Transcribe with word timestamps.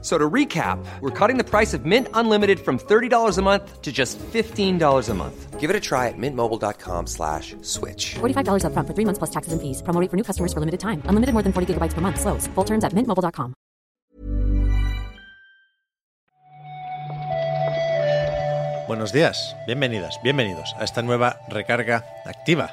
So 0.00 0.16
to 0.16 0.30
recap, 0.30 0.78
we're 1.00 1.10
cutting 1.10 1.38
the 1.38 1.44
price 1.44 1.74
of 1.74 1.84
Mint 1.84 2.06
Unlimited 2.14 2.60
from 2.60 2.78
$30 2.78 3.36
a 3.36 3.42
month 3.42 3.82
to 3.82 3.90
just 3.90 4.16
$15 4.32 5.08
a 5.08 5.14
month. 5.14 5.58
Give 5.58 5.70
it 5.70 5.74
a 5.74 5.80
try 5.80 6.06
at 6.06 6.14
mintmobile.com 6.16 7.08
slash 7.08 7.56
switch. 7.62 8.14
$45 8.20 8.62
upfront 8.62 8.86
for 8.86 8.94
three 8.94 9.04
months 9.04 9.18
plus 9.18 9.30
taxes 9.30 9.52
and 9.52 9.60
fees. 9.60 9.82
Promo 9.82 10.00
rate 10.00 10.08
for 10.08 10.16
new 10.16 10.22
customers 10.22 10.52
for 10.52 10.60
limited 10.60 10.78
time. 10.78 11.02
Unlimited 11.10 11.34
more 11.34 11.42
than 11.42 11.52
40 11.52 11.74
gigabytes 11.74 11.94
per 11.94 12.00
month. 12.00 12.20
Slows. 12.20 12.46
Full 12.54 12.64
terms 12.64 12.84
at 12.84 12.94
mintmobile.com. 12.94 13.54
Buenos 18.86 19.12
días, 19.12 19.54
bienvenidas, 19.66 20.18
bienvenidos 20.22 20.74
a 20.78 20.84
esta 20.84 21.02
nueva 21.02 21.40
recarga 21.50 22.06
activa. 22.24 22.70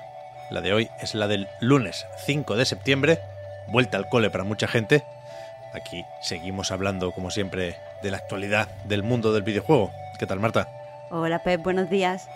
La 0.49 0.61
de 0.61 0.71
hoy 0.71 0.89
es 1.01 1.13
la 1.13 1.27
del 1.27 1.49
lunes 1.59 2.05
5 2.25 2.55
de 2.55 2.63
septiembre, 2.63 3.19
vuelta 3.67 3.97
al 3.97 4.07
cole 4.07 4.29
para 4.29 4.45
mucha 4.45 4.65
gente. 4.65 5.03
Aquí 5.75 6.05
seguimos 6.21 6.71
hablando, 6.71 7.11
como 7.11 7.29
siempre, 7.29 7.75
de 8.01 8.11
la 8.11 8.17
actualidad 8.17 8.69
del 8.85 9.03
mundo 9.03 9.33
del 9.33 9.43
videojuego. 9.43 9.91
¿Qué 10.17 10.25
tal, 10.25 10.39
Marta? 10.39 10.69
Hola, 11.09 11.43
Pep, 11.43 11.61
buenos 11.61 11.89
días. 11.89 12.29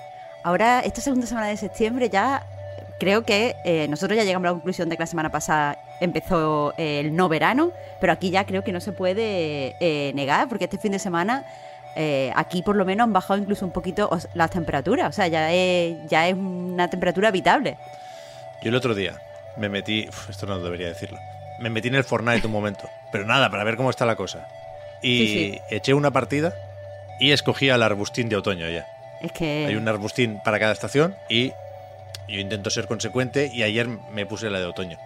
Ahora, 0.44 0.82
esta 0.82 1.00
segunda 1.00 1.26
semana 1.26 1.48
de 1.48 1.56
septiembre 1.56 2.10
ya 2.10 2.46
creo 3.00 3.24
que 3.24 3.56
eh, 3.64 3.88
nosotros 3.90 4.18
ya 4.18 4.26
llegamos 4.26 4.46
a 4.46 4.50
la 4.50 4.54
conclusión 4.56 4.90
de 4.90 4.98
que 4.98 5.04
la 5.04 5.08
semana 5.08 5.32
pasada 5.32 5.78
empezó 6.02 6.74
eh, 6.78 7.00
el 7.00 7.16
no 7.16 7.30
verano, 7.30 7.72
pero 8.02 8.12
aquí 8.12 8.30
ya 8.30 8.46
creo 8.46 8.64
que 8.64 8.74
no 8.74 8.82
se 8.82 8.92
puede 8.92 9.76
eh, 9.80 10.12
negar, 10.16 10.50
porque 10.50 10.66
este 10.66 10.78
fin 10.78 10.92
de 10.92 11.00
semana 11.00 11.46
eh, 11.96 12.32
aquí 12.36 12.62
por 12.62 12.76
lo 12.76 12.84
menos 12.84 13.06
han 13.06 13.14
bajado 13.14 13.40
incluso 13.40 13.66
un 13.66 13.72
poquito 13.72 14.10
las 14.34 14.52
temperaturas, 14.52 15.10
o 15.10 15.12
sea, 15.14 15.28
ya 15.28 15.52
es, 15.54 15.98
ya 16.10 16.28
es 16.28 16.36
una 16.36 16.90
temperatura 16.90 17.30
habitable. 17.30 17.78
Yo 18.62 18.70
el 18.70 18.76
otro 18.76 18.94
día 18.94 19.22
me 19.58 19.70
metí, 19.70 20.08
uf, 20.10 20.30
esto 20.30 20.46
no 20.46 20.60
debería 20.60 20.90
decirlo, 20.90 21.20
me 21.60 21.70
metí 21.70 21.88
en 21.90 21.96
el 21.96 22.04
Fortnite 22.04 22.46
un 22.48 22.54
momento, 22.54 22.90
pero 23.12 23.26
nada, 23.26 23.50
para 23.50 23.64
ver 23.64 23.76
cómo 23.76 23.90
está 23.90 24.06
la 24.06 24.16
cosa. 24.16 24.48
Y 25.02 25.18
Sí, 25.18 25.28
sí. 25.28 25.62
eché 25.70 25.94
una 25.94 26.12
partida 26.12 26.54
y 27.20 27.32
escogí 27.32 27.70
al 27.70 27.84
arbustín 27.84 28.30
de 28.30 28.36
otoño 28.36 28.68
ya. 28.70 28.88
Es 29.22 29.32
que... 29.32 29.66
Hay 29.68 29.76
un 29.76 29.88
arbustín 29.88 30.42
para 30.44 30.60
cada 30.60 30.72
estación 30.74 31.16
y 31.30 31.50
yo 32.28 32.40
intento 32.40 32.70
ser 32.70 32.88
consecuente 32.88 33.50
y 33.54 33.64
ayer 33.64 33.88
me 33.88 34.26
puse 34.26 34.50
la 34.50 34.60
de 34.60 34.66
otoño. 34.66 34.98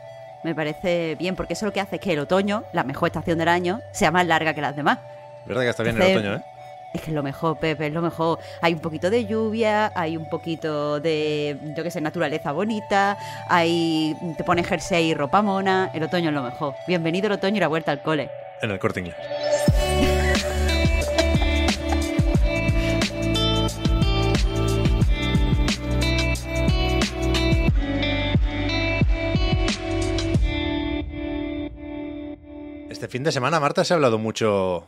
Me 0.43 0.53
parece 0.53 1.15
bien, 1.15 1.35
porque 1.35 1.53
eso 1.53 1.65
lo 1.65 1.71
que 1.73 1.79
hace 1.79 1.95
es 1.95 2.01
que 2.01 2.13
el 2.13 2.19
otoño, 2.19 2.63
la 2.73 2.83
mejor 2.83 3.07
estación 3.07 3.37
del 3.37 3.47
año, 3.47 3.79
sea 3.91 4.11
más 4.11 4.27
larga 4.27 4.53
que 4.53 4.61
las 4.61 4.75
demás. 4.75 4.99
¿Verdad 5.45 5.61
que 5.61 5.69
está 5.69 5.83
bien 5.83 6.01
el 6.01 6.17
otoño, 6.17 6.35
eh? 6.35 6.41
Es 6.93 7.01
que 7.01 7.09
es 7.09 7.15
lo 7.15 7.23
mejor, 7.23 7.57
Pepe, 7.57 7.87
es 7.87 7.93
lo 7.93 8.03
mejor. 8.03 8.37
Hay 8.61 8.73
un 8.73 8.79
poquito 8.79 9.09
de 9.09 9.25
lluvia, 9.25 9.91
hay 9.95 10.15
un 10.15 10.29
poquito 10.29 10.99
de, 10.99 11.57
yo 11.75 11.83
qué 11.83 11.89
sé, 11.89 11.99
naturaleza 12.01 12.51
bonita, 12.51 13.17
hay, 13.49 14.15
te 14.37 14.43
pones 14.43 14.67
jersey 14.67 15.09
y 15.09 15.13
ropa 15.15 15.41
mona, 15.41 15.89
el 15.95 16.03
otoño 16.03 16.29
es 16.29 16.35
lo 16.35 16.43
mejor. 16.43 16.75
Bienvenido 16.87 17.27
el 17.27 17.33
otoño 17.33 17.57
y 17.57 17.59
la 17.59 17.67
vuelta 17.67 17.91
al 17.91 18.03
cole. 18.03 18.29
En 18.61 18.69
el 18.69 18.77
corte 18.77 18.99
inglés. 18.99 19.15
Este 32.87 33.07
fin 33.07 33.23
de 33.23 33.31
semana, 33.31 33.59
Marta, 33.59 33.83
se 33.83 33.93
ha 33.93 33.95
hablado 33.95 34.19
mucho 34.19 34.87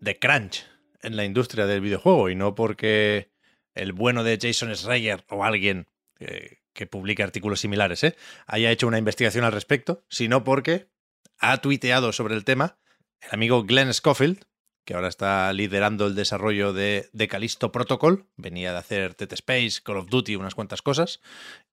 de 0.00 0.18
crunch 0.18 0.73
en 1.04 1.16
la 1.16 1.24
industria 1.24 1.66
del 1.66 1.80
videojuego 1.80 2.30
y 2.30 2.34
no 2.34 2.54
porque 2.54 3.30
el 3.74 3.92
bueno 3.92 4.24
de 4.24 4.38
Jason 4.40 4.74
Schreier 4.74 5.24
o 5.28 5.44
alguien 5.44 5.86
que 6.74 6.86
publique 6.86 7.22
artículos 7.22 7.60
similares 7.60 8.04
¿eh? 8.04 8.16
haya 8.46 8.70
hecho 8.70 8.86
una 8.86 8.98
investigación 8.98 9.44
al 9.44 9.52
respecto, 9.52 10.04
sino 10.08 10.44
porque 10.44 10.88
ha 11.38 11.58
tuiteado 11.58 12.12
sobre 12.12 12.34
el 12.34 12.44
tema 12.44 12.78
el 13.20 13.30
amigo 13.32 13.64
Glenn 13.64 13.92
Schofield, 13.94 14.44
que 14.84 14.94
ahora 14.94 15.08
está 15.08 15.50
liderando 15.54 16.06
el 16.06 16.14
desarrollo 16.14 16.74
de, 16.74 17.08
de 17.12 17.28
Callisto 17.28 17.72
Protocol, 17.72 18.26
venía 18.36 18.72
de 18.72 18.78
hacer 18.78 19.16
Dead 19.16 19.32
Space, 19.32 19.80
Call 19.82 19.96
of 19.96 20.08
Duty, 20.08 20.36
unas 20.36 20.54
cuantas 20.54 20.82
cosas, 20.82 21.22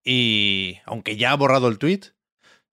y 0.01 0.79
aunque 0.85 1.17
ya 1.17 1.31
ha 1.31 1.35
borrado 1.35 1.67
el 1.67 1.77
tweet, 1.77 2.13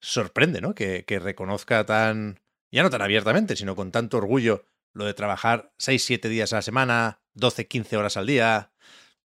sorprende, 0.00 0.60
¿no? 0.60 0.76
Que 0.76 1.04
reconozca 1.20 1.84
tan, 1.86 2.40
ya 2.70 2.84
no 2.84 2.90
tan 2.90 3.02
abiertamente, 3.02 3.56
sino 3.56 3.74
con 3.74 3.90
tanto 3.90 4.18
orgullo 4.18 4.64
lo 4.98 5.04
de 5.04 5.14
trabajar 5.14 5.72
6-7 5.78 6.28
días 6.28 6.52
a 6.52 6.56
la 6.56 6.62
semana, 6.62 7.20
12-15 7.36 7.96
horas 7.96 8.16
al 8.16 8.26
día, 8.26 8.72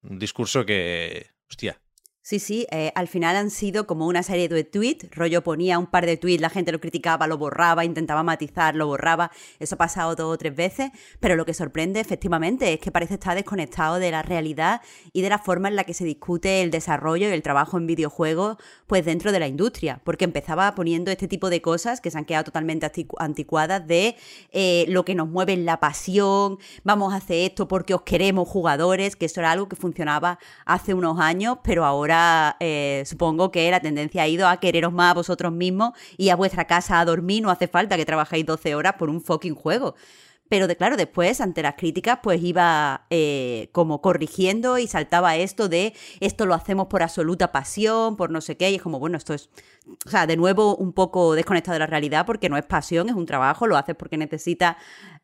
un 0.02 0.18
discurso 0.18 0.66
que, 0.66 1.30
hostia, 1.48 1.80
Sí, 2.30 2.38
sí, 2.38 2.64
eh, 2.70 2.92
al 2.94 3.08
final 3.08 3.34
han 3.34 3.50
sido 3.50 3.88
como 3.88 4.06
una 4.06 4.22
serie 4.22 4.48
de 4.48 4.62
tweets, 4.62 5.08
rollo 5.10 5.42
ponía 5.42 5.80
un 5.80 5.88
par 5.88 6.06
de 6.06 6.16
tweets, 6.16 6.40
la 6.40 6.48
gente 6.48 6.70
lo 6.70 6.80
criticaba, 6.80 7.26
lo 7.26 7.36
borraba, 7.38 7.84
intentaba 7.84 8.22
matizar, 8.22 8.76
lo 8.76 8.86
borraba, 8.86 9.32
eso 9.58 9.74
ha 9.74 9.78
pasado 9.78 10.14
dos 10.14 10.32
o 10.34 10.38
tres 10.38 10.54
veces, 10.54 10.92
pero 11.18 11.34
lo 11.34 11.44
que 11.44 11.54
sorprende 11.54 11.98
efectivamente 11.98 12.72
es 12.72 12.78
que 12.78 12.92
parece 12.92 13.14
estar 13.14 13.34
desconectado 13.34 13.98
de 13.98 14.12
la 14.12 14.22
realidad 14.22 14.80
y 15.12 15.22
de 15.22 15.28
la 15.28 15.40
forma 15.40 15.66
en 15.66 15.74
la 15.74 15.82
que 15.82 15.92
se 15.92 16.04
discute 16.04 16.62
el 16.62 16.70
desarrollo 16.70 17.28
y 17.28 17.32
el 17.32 17.42
trabajo 17.42 17.78
en 17.78 17.88
videojuegos 17.88 18.58
pues 18.86 19.04
dentro 19.04 19.32
de 19.32 19.40
la 19.40 19.48
industria, 19.48 20.00
porque 20.04 20.24
empezaba 20.24 20.72
poniendo 20.76 21.10
este 21.10 21.26
tipo 21.26 21.50
de 21.50 21.60
cosas 21.60 22.00
que 22.00 22.12
se 22.12 22.18
han 22.18 22.26
quedado 22.26 22.44
totalmente 22.44 22.86
anticu- 22.86 23.16
anticuadas 23.18 23.84
de 23.88 24.14
eh, 24.52 24.84
lo 24.86 25.04
que 25.04 25.16
nos 25.16 25.28
mueve 25.28 25.56
la 25.56 25.80
pasión, 25.80 26.58
vamos 26.84 27.12
a 27.12 27.16
hacer 27.16 27.50
esto 27.50 27.66
porque 27.66 27.92
os 27.92 28.02
queremos 28.02 28.46
jugadores, 28.48 29.16
que 29.16 29.26
eso 29.26 29.40
era 29.40 29.50
algo 29.50 29.68
que 29.68 29.74
funcionaba 29.74 30.38
hace 30.64 30.94
unos 30.94 31.18
años, 31.18 31.58
pero 31.64 31.84
ahora 31.84 32.19
eh, 32.60 33.02
supongo 33.06 33.50
que 33.50 33.70
la 33.70 33.80
tendencia 33.80 34.22
ha 34.22 34.28
ido 34.28 34.48
a 34.48 34.58
quereros 34.58 34.92
más 34.92 35.12
a 35.12 35.14
vosotros 35.14 35.52
mismos 35.52 35.92
y 36.16 36.30
a 36.30 36.36
vuestra 36.36 36.66
casa 36.66 37.00
a 37.00 37.04
dormir, 37.04 37.42
no 37.42 37.50
hace 37.50 37.68
falta 37.68 37.96
que 37.96 38.06
trabajéis 38.06 38.46
12 38.46 38.74
horas 38.74 38.94
por 38.98 39.10
un 39.10 39.20
fucking 39.20 39.54
juego. 39.54 39.94
Pero 40.50 40.66
de 40.66 40.74
claro, 40.74 40.96
después, 40.96 41.40
ante 41.40 41.62
las 41.62 41.76
críticas, 41.76 42.18
pues 42.24 42.42
iba 42.42 43.06
eh, 43.08 43.68
como 43.70 44.02
corrigiendo 44.02 44.78
y 44.78 44.88
saltaba 44.88 45.36
esto 45.36 45.68
de 45.68 45.94
esto 46.18 46.44
lo 46.44 46.54
hacemos 46.54 46.88
por 46.88 47.04
absoluta 47.04 47.52
pasión, 47.52 48.16
por 48.16 48.32
no 48.32 48.40
sé 48.40 48.56
qué, 48.56 48.68
y 48.68 48.74
es 48.74 48.82
como, 48.82 48.98
bueno, 48.98 49.16
esto 49.16 49.32
es, 49.32 49.48
o 50.04 50.10
sea, 50.10 50.26
de 50.26 50.36
nuevo 50.36 50.74
un 50.74 50.92
poco 50.92 51.36
desconectado 51.36 51.74
de 51.74 51.78
la 51.78 51.86
realidad 51.86 52.26
porque 52.26 52.48
no 52.48 52.56
es 52.56 52.64
pasión, 52.64 53.08
es 53.08 53.14
un 53.14 53.26
trabajo, 53.26 53.68
lo 53.68 53.76
haces 53.76 53.94
porque 53.94 54.16
necesitas 54.16 54.74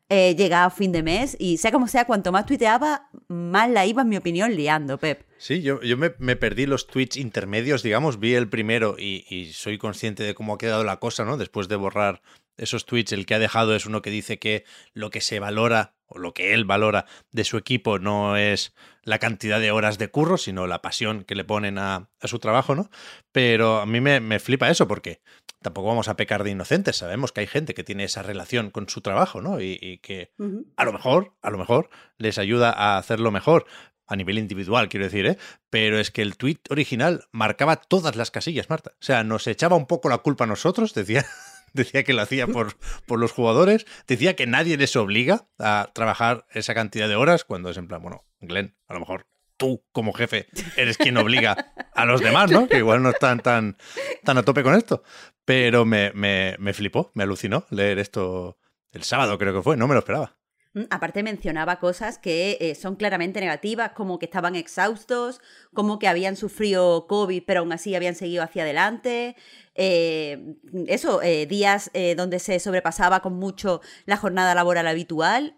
eh, 0.09 0.35
llegar 0.35 0.65
a 0.65 0.69
fin 0.69 0.91
de 0.91 1.03
mes 1.03 1.35
y 1.39 1.57
sea 1.57 1.71
como 1.71 1.87
sea, 1.87 2.05
cuanto 2.05 2.31
más 2.31 2.45
tuiteaba, 2.45 3.09
más 3.27 3.69
la 3.69 3.85
iba, 3.85 4.03
en 4.03 4.09
mi 4.09 4.17
opinión, 4.17 4.55
liando, 4.55 4.97
Pep. 4.97 5.23
Sí, 5.37 5.61
yo, 5.61 5.81
yo 5.81 5.97
me, 5.97 6.13
me 6.17 6.35
perdí 6.35 6.65
los 6.65 6.87
tweets 6.87 7.17
intermedios, 7.17 7.83
digamos, 7.83 8.19
vi 8.19 8.33
el 8.33 8.49
primero 8.49 8.95
y, 8.97 9.25
y 9.29 9.53
soy 9.53 9.77
consciente 9.77 10.23
de 10.23 10.33
cómo 10.33 10.53
ha 10.53 10.57
quedado 10.57 10.83
la 10.83 10.97
cosa, 10.97 11.25
¿no? 11.25 11.37
Después 11.37 11.67
de 11.67 11.75
borrar 11.75 12.21
esos 12.57 12.85
tweets, 12.85 13.11
el 13.11 13.25
que 13.25 13.35
ha 13.35 13.39
dejado 13.39 13.75
es 13.75 13.85
uno 13.85 14.01
que 14.01 14.09
dice 14.09 14.39
que 14.39 14.65
lo 14.93 15.09
que 15.09 15.21
se 15.21 15.39
valora 15.39 15.95
o 16.07 16.19
lo 16.19 16.33
que 16.33 16.53
él 16.53 16.65
valora 16.65 17.05
de 17.31 17.43
su 17.43 17.57
equipo 17.57 17.99
no 17.99 18.37
es 18.37 18.73
la 19.03 19.19
cantidad 19.19 19.59
de 19.59 19.71
horas 19.71 19.97
de 19.97 20.09
curro, 20.09 20.37
sino 20.37 20.67
la 20.67 20.81
pasión 20.81 21.23
que 21.23 21.35
le 21.35 21.43
ponen 21.43 21.77
a, 21.77 22.09
a 22.19 22.27
su 22.27 22.39
trabajo, 22.39 22.75
¿no? 22.75 22.89
Pero 23.31 23.81
a 23.81 23.85
mí 23.85 24.01
me, 24.01 24.19
me 24.19 24.39
flipa 24.39 24.69
eso 24.69 24.87
porque 24.87 25.21
tampoco 25.61 25.87
vamos 25.87 26.07
a 26.07 26.15
pecar 26.15 26.43
de 26.43 26.51
inocentes, 26.51 26.97
sabemos 26.97 27.31
que 27.31 27.41
hay 27.41 27.47
gente 27.47 27.73
que 27.73 27.83
tiene 27.83 28.05
esa 28.05 28.23
relación 28.23 28.69
con 28.69 28.87
su 28.87 29.01
trabajo, 29.01 29.41
¿no? 29.41 29.59
Y, 29.59 29.77
y 29.81 29.97
que 29.97 30.31
a 30.77 30.85
lo 30.85 30.93
mejor, 30.93 31.33
a 31.41 31.49
lo 31.49 31.57
mejor 31.57 31.89
les 32.17 32.37
ayuda 32.37 32.71
a 32.71 32.97
hacerlo 32.97 33.31
mejor 33.31 33.65
a 34.07 34.15
nivel 34.15 34.39
individual, 34.39 34.87
quiero 34.87 35.05
decir, 35.05 35.25
¿eh? 35.25 35.37
Pero 35.69 35.99
es 35.99 36.11
que 36.11 36.21
el 36.21 36.37
tweet 36.37 36.59
original 36.69 37.25
marcaba 37.31 37.75
todas 37.75 38.15
las 38.15 38.31
casillas, 38.31 38.69
Marta. 38.69 38.91
O 38.93 39.03
sea, 39.03 39.23
nos 39.25 39.47
echaba 39.47 39.75
un 39.75 39.85
poco 39.85 40.07
la 40.07 40.19
culpa 40.19 40.45
a 40.45 40.47
nosotros, 40.47 40.93
decía, 40.93 41.25
decía 41.73 42.03
que 42.03 42.13
lo 42.13 42.21
hacía 42.21 42.47
por, 42.47 42.77
por 43.05 43.19
los 43.19 43.31
jugadores, 43.31 43.85
decía 44.07 44.35
que 44.35 44.47
nadie 44.47 44.77
les 44.77 44.95
obliga 44.95 45.47
a 45.59 45.89
trabajar 45.93 46.45
esa 46.51 46.73
cantidad 46.73 47.07
de 47.07 47.15
horas, 47.15 47.43
cuando 47.43 47.69
es 47.69 47.77
en 47.77 47.87
plan, 47.87 48.01
bueno, 48.01 48.25
Glenn, 48.41 48.75
a 48.87 48.93
lo 48.93 48.99
mejor 48.99 49.27
tú 49.57 49.83
como 49.91 50.13
jefe 50.13 50.47
eres 50.77 50.97
quien 50.97 51.17
obliga 51.17 51.73
a 51.93 52.05
los 52.05 52.21
demás, 52.21 52.51
¿no? 52.51 52.67
Que 52.67 52.77
igual 52.77 53.01
no 53.01 53.09
están 53.09 53.39
tan, 53.39 53.77
tan 54.23 54.37
a 54.37 54.43
tope 54.43 54.63
con 54.63 54.75
esto. 54.75 55.03
Pero 55.45 55.85
me, 55.85 56.11
me, 56.13 56.55
me 56.59 56.73
flipó, 56.73 57.11
me 57.15 57.23
alucinó 57.23 57.65
leer 57.71 57.99
esto 57.99 58.57
el 58.91 59.03
sábado, 59.03 59.37
creo 59.37 59.53
que 59.53 59.61
fue, 59.61 59.77
no 59.77 59.87
me 59.87 59.93
lo 59.95 59.99
esperaba. 59.99 60.37
Mm, 60.73 60.83
Aparte 60.89 61.23
mencionaba 61.23 61.79
cosas 61.79 62.19
que 62.19 62.57
eh, 62.59 62.75
son 62.75 62.95
claramente 62.95 63.39
negativas, 63.39 63.91
como 63.93 64.19
que 64.19 64.25
estaban 64.25 64.55
exhaustos, 64.55 65.41
como 65.73 65.97
que 65.99 66.07
habían 66.07 66.35
sufrido 66.35 67.07
COVID, 67.07 67.43
pero 67.45 67.61
aún 67.61 67.71
así 67.71 67.95
habían 67.95 68.15
seguido 68.15 68.43
hacia 68.43 68.63
adelante. 68.63 69.35
Eh, 69.77 70.55
eso, 70.87 71.21
eh, 71.21 71.45
días 71.45 71.89
eh, 71.93 72.15
donde 72.15 72.39
se 72.39 72.59
sobrepasaba 72.59 73.21
con 73.21 73.33
mucho 73.33 73.79
la 74.05 74.17
jornada 74.17 74.53
laboral 74.55 74.87
habitual. 74.87 75.55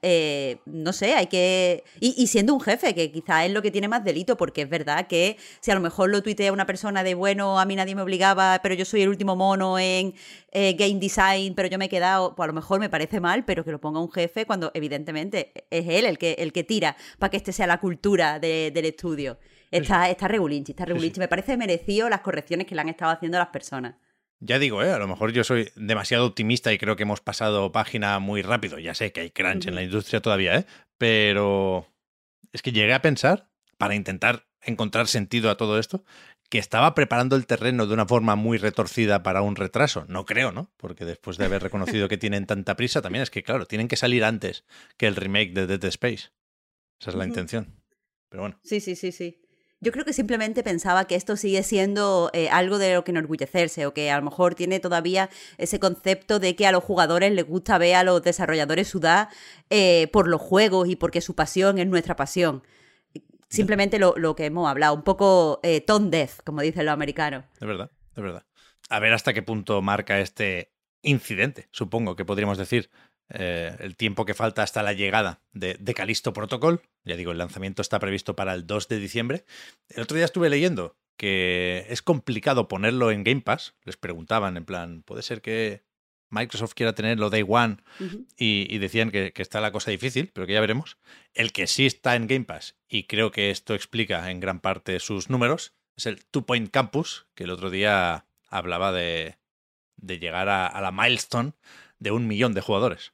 no 0.66 0.94
sé, 0.94 1.16
hay 1.16 1.28
que. 1.28 1.84
Y, 2.00 2.14
y 2.22 2.28
siendo 2.28 2.54
un 2.54 2.62
jefe, 2.62 2.94
que 2.94 3.12
quizá 3.12 3.46
es 3.46 3.52
lo 3.52 3.62
que 3.62 3.72
tiene 3.72 3.88
más 3.88 4.04
delito, 4.04 4.38
porque 4.38 4.62
es 4.64 4.70
verdad 4.70 5.08
que 5.08 5.38
si 5.62 5.72
a 5.72 5.76
lo 5.76 5.82
mejor 5.82 6.10
lo 6.10 6.22
tuitea 6.22 6.52
una 6.54 6.66
persona 6.66 7.04
de 7.04 7.14
bueno, 7.16 7.60
a 7.60 7.66
mí 7.66 7.76
nadie 7.76 7.96
me 7.96 8.02
obligaba, 8.02 8.60
pero 8.62 8.76
yo 8.76 8.86
soy 8.86 9.02
el 9.02 9.10
último 9.10 9.36
mono 9.36 9.80
en 9.80 10.14
game 10.54 11.00
design, 11.00 11.54
pero 11.56 11.68
yo 11.70 11.78
me 11.78 11.86
he 11.86 11.90
quedado, 11.90 12.36
pues 12.36 12.46
a 12.46 12.48
lo 12.48 12.54
mejor 12.54 12.80
me 12.80 12.90
parece 12.90 13.20
mal, 13.20 13.46
pero 13.46 13.64
que 13.64 13.72
lo 13.72 13.80
ponga 13.80 14.00
un 14.02 14.12
jefe 14.12 14.46
cuando 14.46 14.72
evidentemente 14.74 15.54
es 15.70 15.88
él 15.88 16.06
el 16.06 16.18
que, 16.18 16.34
el 16.40 16.52
que 16.52 16.64
tira 16.64 16.98
para 17.20 17.30
que 17.32 17.38
este 17.38 17.54
sea 17.54 17.68
la 17.68 17.80
cultura 17.80 18.40
de- 18.40 18.72
del 18.74 18.86
estudio. 18.86 19.38
Está, 19.72 20.10
está 20.10 20.28
regulinchi, 20.28 20.72
está 20.72 20.84
regulinchi. 20.86 21.20
Me 21.20 21.28
parece 21.28 21.56
merecido 21.56 22.10
las 22.10 22.22
correcciones 22.22 22.66
que 22.66 22.74
le 22.74 22.82
han 22.82 22.90
estado 22.90 23.12
haciendo 23.12 23.38
las 23.38 23.50
personas. 23.50 23.94
Ya 24.40 24.58
digo, 24.58 24.82
¿eh? 24.84 24.92
a 24.92 24.98
lo 24.98 25.08
mejor 25.08 25.34
yo 25.34 25.44
soy 25.44 25.72
demasiado 25.76 26.26
optimista 26.26 26.72
y 26.72 26.78
creo 26.78 26.96
que 26.96 27.04
hemos 27.04 27.20
pasado 27.20 27.72
página 27.72 28.20
muy 28.20 28.42
rápido. 28.42 28.80
Ya 28.80 28.94
sé 28.94 29.12
que 29.12 29.22
hay 29.22 29.32
crunch 29.32 29.68
en 29.68 29.76
la 29.76 29.84
industria 29.84 30.22
todavía, 30.22 30.56
¿eh? 30.56 30.66
pero 30.98 31.88
es 32.54 32.62
que 32.62 32.72
llegué 32.72 32.94
a 32.94 33.02
pensar, 33.02 33.50
para 33.78 33.96
intentar 33.96 34.48
encontrar 34.62 35.08
sentido 35.08 35.50
a 35.50 35.58
todo 35.58 35.78
esto, 35.78 36.04
que 36.50 36.58
estaba 36.58 36.96
preparando 36.96 37.36
el 37.36 37.46
terreno 37.46 37.86
de 37.86 37.94
una 37.94 38.06
forma 38.06 38.36
muy 38.36 38.58
retorcida 38.58 39.24
para 39.24 39.42
un 39.42 39.56
retraso. 39.56 40.06
No 40.08 40.26
creo, 40.26 40.52
¿no? 40.52 40.72
Porque 40.78 41.06
después 41.06 41.38
de 41.38 41.46
haber 41.46 41.62
reconocido 41.62 42.08
que 42.08 42.18
tienen 42.18 42.46
tanta 42.46 42.76
prisa, 42.76 43.02
también 43.02 43.22
es 43.22 43.30
que, 43.30 43.44
claro, 43.44 43.66
tienen 43.66 43.88
que 43.88 43.98
salir 43.98 44.24
antes 44.24 44.66
que 44.98 45.08
el 45.08 45.16
remake 45.16 45.54
de 45.54 45.68
Dead 45.68 45.84
Space. 45.86 46.30
Esa 47.00 47.12
es 47.12 47.16
la 47.16 47.26
intención. 47.26 47.76
Pero 48.30 48.44
bueno. 48.44 48.60
Sí, 48.64 48.80
sí, 48.80 48.96
sí, 48.96 49.12
sí. 49.12 49.42
Yo 49.82 49.94
creo 49.94 50.04
que 50.04 50.12
simplemente 50.12 50.62
pensaba 50.62 51.06
que 51.06 51.16
esto 51.16 51.38
sigue 51.38 51.64
siendo 51.64 52.30
eh, 52.34 52.50
algo 52.50 52.78
de 52.80 52.96
lo 52.96 53.06
que 53.06 53.12
enorgullecerse 53.12 53.86
o 53.86 53.94
que 53.94 54.12
a 54.12 54.18
lo 54.18 54.24
mejor 54.24 54.54
tiene 54.54 54.82
todavía 54.82 55.30
ese 55.58 55.80
concepto 55.80 56.40
de 56.40 56.56
que 56.58 56.68
a 56.68 56.74
los 56.74 56.84
jugadores 56.84 57.32
les 57.32 57.46
gusta 57.46 57.78
ver 57.78 57.96
a 57.96 58.04
los 58.04 58.22
desarrolladores 58.22 58.90
sudar 58.90 59.30
eh, 59.70 60.10
por 60.12 60.28
los 60.28 60.42
juegos 60.42 60.90
y 60.90 60.98
porque 60.98 61.22
su 61.22 61.34
pasión 61.34 61.80
es 61.80 61.88
nuestra 61.88 62.18
pasión. 62.18 62.62
Simplemente 63.48 64.00
lo, 64.00 64.14
lo 64.18 64.36
que 64.36 64.46
hemos 64.46 64.70
hablado, 64.70 64.94
un 64.94 65.04
poco 65.04 65.62
eh, 65.64 65.82
tone 65.82 66.30
como 66.44 66.62
dicen 66.62 66.86
los 66.86 66.94
americanos. 66.94 67.46
De 67.60 67.66
verdad, 67.66 67.90
de 68.16 68.22
verdad. 68.22 68.46
A 68.90 69.00
ver 69.00 69.14
hasta 69.14 69.34
qué 69.34 69.42
punto 69.42 69.82
marca 69.82 70.20
este 70.20 70.74
incidente, 71.02 71.70
supongo 71.72 72.18
que 72.18 72.26
podríamos 72.26 72.58
decir. 72.58 72.90
Eh, 73.30 73.76
el 73.80 73.96
tiempo 73.96 74.26
que 74.26 74.34
falta 74.34 74.64
hasta 74.64 74.84
la 74.84 74.94
llegada 74.94 75.42
de, 75.54 75.76
de 75.80 75.94
Callisto 75.94 76.34
Protocol. 76.34 76.82
Ya 77.04 77.16
digo, 77.16 77.32
el 77.32 77.38
lanzamiento 77.38 77.82
está 77.82 78.00
previsto 78.00 78.36
para 78.36 78.54
el 78.54 78.66
2 78.66 78.88
de 78.88 79.00
diciembre. 79.00 79.46
El 79.90 80.04
otro 80.04 80.16
día 80.16 80.26
estuve 80.26 80.50
leyendo 80.50 80.98
que 81.20 81.86
es 81.90 82.02
complicado 82.02 82.70
ponerlo 82.70 83.12
en 83.12 83.26
Game 83.26 83.42
Pass. 83.42 83.76
Les 83.84 83.98
preguntaban, 83.98 84.56
en 84.56 84.64
plan, 84.64 85.04
¿puede 85.04 85.22
ser 85.22 85.42
que 85.42 85.84
Microsoft 86.30 86.74
quiera 86.76 86.96
tenerlo 86.96 87.30
Day 87.30 87.44
One? 87.46 87.78
Y, 88.38 88.74
y 88.74 88.78
decían 88.78 89.12
que, 89.12 89.34
que 89.34 89.42
está 89.42 89.60
la 89.60 89.74
cosa 89.74 89.92
difícil, 89.92 90.32
pero 90.34 90.48
que 90.48 90.54
ya 90.54 90.62
veremos. 90.62 90.98
El 91.34 91.52
que 91.52 91.68
sí 91.68 91.86
está 91.86 92.16
en 92.16 92.28
Game 92.28 92.46
Pass, 92.46 92.78
y 92.88 93.04
creo 93.04 93.32
que 93.32 93.50
esto 93.52 93.76
explica 93.76 94.32
en 94.32 94.40
gran 94.40 94.62
parte 94.62 95.02
sus 95.02 95.30
números, 95.30 95.74
es 95.98 96.06
el 96.06 96.24
Two 96.24 96.46
Point 96.46 96.72
Campus, 96.72 97.28
que 97.36 97.44
el 97.44 97.50
otro 97.50 97.70
día 97.70 98.26
hablaba 98.48 98.94
de, 98.94 99.36
de 99.98 100.20
llegar 100.20 100.48
a, 100.48 100.68
a 100.68 100.80
la 100.80 100.94
milestone 100.94 101.52
de 102.00 102.12
un 102.12 102.28
millón 102.28 102.54
de 102.54 102.62
jugadores. 102.62 103.12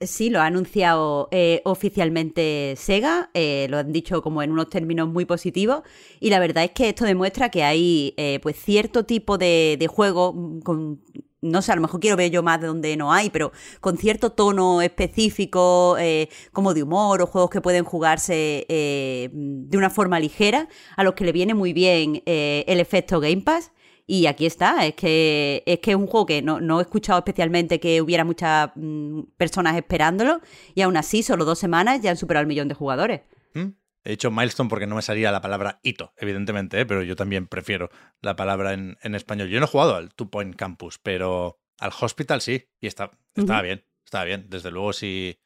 Sí, 0.00 0.30
lo 0.30 0.40
ha 0.40 0.46
anunciado 0.46 1.28
eh, 1.32 1.60
oficialmente 1.64 2.74
Sega, 2.76 3.30
eh, 3.34 3.66
lo 3.68 3.78
han 3.78 3.90
dicho 3.90 4.22
como 4.22 4.44
en 4.44 4.52
unos 4.52 4.70
términos 4.70 5.08
muy 5.08 5.24
positivos 5.24 5.82
y 6.20 6.30
la 6.30 6.38
verdad 6.38 6.62
es 6.62 6.70
que 6.70 6.90
esto 6.90 7.04
demuestra 7.04 7.48
que 7.50 7.64
hay 7.64 8.14
eh, 8.16 8.38
pues 8.40 8.54
cierto 8.56 9.04
tipo 9.06 9.38
de, 9.38 9.76
de 9.76 9.88
juego 9.88 10.32
mm, 10.32 10.60
con, 10.60 11.00
no 11.40 11.62
sé, 11.62 11.72
a 11.72 11.76
lo 11.76 11.82
mejor 11.82 12.00
quiero 12.00 12.16
ver 12.16 12.30
yo 12.30 12.42
más 12.42 12.60
de 12.60 12.66
donde 12.66 12.96
no 12.96 13.12
hay, 13.12 13.30
pero 13.30 13.52
con 13.80 13.96
cierto 13.96 14.32
tono 14.32 14.82
específico 14.82 15.96
eh, 15.98 16.28
como 16.52 16.74
de 16.74 16.82
humor 16.82 17.22
o 17.22 17.26
juegos 17.26 17.50
que 17.50 17.60
pueden 17.60 17.84
jugarse 17.84 18.66
eh, 18.68 19.30
de 19.32 19.78
una 19.78 19.90
forma 19.90 20.18
ligera, 20.18 20.68
a 20.96 21.04
los 21.04 21.14
que 21.14 21.24
le 21.24 21.32
viene 21.32 21.54
muy 21.54 21.72
bien 21.72 22.22
eh, 22.26 22.64
el 22.66 22.80
efecto 22.80 23.20
Game 23.20 23.42
Pass. 23.42 23.70
Y 24.10 24.24
aquí 24.24 24.46
está, 24.46 24.86
es 24.86 24.94
que 24.94 25.62
es 25.66 25.80
que 25.80 25.90
es 25.90 25.96
un 25.96 26.06
juego 26.06 26.24
que 26.24 26.40
no, 26.40 26.62
no 26.62 26.80
he 26.80 26.82
escuchado 26.82 27.18
especialmente 27.18 27.78
que 27.78 28.00
hubiera 28.00 28.24
muchas 28.24 28.70
mm, 28.74 29.20
personas 29.36 29.76
esperándolo 29.76 30.40
y 30.74 30.80
aún 30.80 30.96
así 30.96 31.22
solo 31.22 31.44
dos 31.44 31.58
semanas 31.58 32.00
ya 32.00 32.10
han 32.10 32.16
superado 32.16 32.40
el 32.40 32.46
millón 32.46 32.68
de 32.68 32.74
jugadores. 32.74 33.20
¿Mm? 33.52 33.66
He 34.04 34.10
dicho 34.12 34.30
milestone 34.30 34.70
porque 34.70 34.86
no 34.86 34.96
me 34.96 35.02
salía 35.02 35.30
la 35.30 35.42
palabra 35.42 35.78
hito, 35.82 36.14
evidentemente, 36.16 36.80
¿eh? 36.80 36.86
pero 36.86 37.02
yo 37.02 37.16
también 37.16 37.48
prefiero 37.48 37.90
la 38.22 38.34
palabra 38.34 38.72
en, 38.72 38.96
en 39.02 39.14
español. 39.14 39.50
Yo 39.50 39.60
no 39.60 39.66
he 39.66 39.68
jugado 39.68 39.96
al 39.96 40.14
Two 40.14 40.30
Point 40.30 40.56
Campus, 40.56 40.98
pero 40.98 41.60
al 41.78 41.92
Hospital 42.00 42.40
sí, 42.40 42.66
y 42.80 42.86
está, 42.86 43.10
estaba 43.34 43.60
bien, 43.60 43.84
estaba 44.06 44.24
bien. 44.24 44.46
Desde 44.48 44.70
luego, 44.70 44.94
si, 44.94 45.38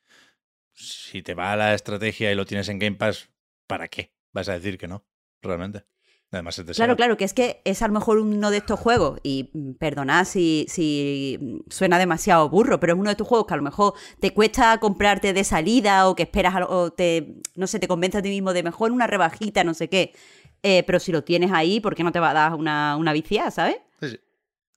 si 0.72 1.20
te 1.22 1.34
va 1.34 1.56
la 1.56 1.74
estrategia 1.74 2.30
y 2.30 2.36
lo 2.36 2.46
tienes 2.46 2.68
en 2.68 2.78
Game 2.78 2.96
Pass, 2.96 3.28
¿para 3.66 3.88
qué? 3.88 4.14
Vas 4.32 4.48
a 4.48 4.52
decir 4.52 4.78
que 4.78 4.86
no, 4.86 5.04
realmente. 5.40 5.84
Además, 6.32 6.58
es 6.58 6.66
de 6.66 6.72
Claro, 6.72 6.96
claro, 6.96 7.16
que 7.18 7.24
es 7.24 7.34
que 7.34 7.60
es 7.64 7.82
a 7.82 7.86
lo 7.88 7.92
mejor 7.92 8.18
uno 8.18 8.50
de 8.50 8.56
estos 8.56 8.80
juegos, 8.80 9.20
y 9.22 9.50
perdonad 9.78 10.24
si, 10.24 10.64
si 10.68 11.62
suena 11.68 11.98
demasiado 11.98 12.48
burro, 12.48 12.80
pero 12.80 12.94
es 12.94 12.98
uno 12.98 13.10
de 13.10 13.12
estos 13.12 13.28
juegos 13.28 13.46
que 13.46 13.54
a 13.54 13.58
lo 13.58 13.62
mejor 13.62 13.92
te 14.18 14.32
cuesta 14.32 14.78
comprarte 14.78 15.34
de 15.34 15.44
salida 15.44 16.08
o 16.08 16.16
que 16.16 16.22
esperas, 16.22 16.54
a 16.54 16.64
o 16.66 16.90
te, 16.90 17.34
no 17.54 17.66
sé, 17.66 17.78
te 17.78 17.86
convences 17.86 18.20
a 18.20 18.22
ti 18.22 18.30
mismo 18.30 18.54
de 18.54 18.62
mejor 18.62 18.92
una 18.92 19.06
rebajita, 19.06 19.62
no 19.62 19.74
sé 19.74 19.88
qué. 19.88 20.14
Eh, 20.62 20.84
pero 20.86 21.00
si 21.00 21.12
lo 21.12 21.22
tienes 21.22 21.52
ahí, 21.52 21.80
¿por 21.80 21.94
qué 21.94 22.02
no 22.02 22.12
te 22.12 22.20
va 22.20 22.30
a 22.30 22.34
dar 22.34 22.54
una, 22.54 22.96
una 22.96 23.12
viciada, 23.12 23.50
¿sabes? 23.50 23.76